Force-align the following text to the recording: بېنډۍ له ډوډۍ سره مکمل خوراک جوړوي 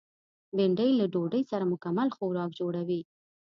بېنډۍ 0.55 0.91
له 0.99 1.05
ډوډۍ 1.13 1.43
سره 1.51 1.63
مکمل 1.71 2.07
خوراک 2.17 2.51
جوړوي 2.59 3.01